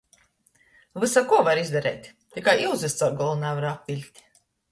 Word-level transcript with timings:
Vysakuo 1.03 1.41
var 1.47 1.61
izdareit, 1.65 2.09
tikai 2.37 2.57
iuzys 2.63 2.97
caur 3.01 3.15
golvu 3.19 3.39
navar 3.43 3.71
apviļkt. 3.75 4.27